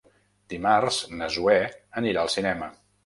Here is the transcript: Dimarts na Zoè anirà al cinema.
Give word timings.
Dimarts 0.53 0.97
na 1.19 1.27
Zoè 1.35 1.59
anirà 2.03 2.25
al 2.25 2.33
cinema. 2.37 2.73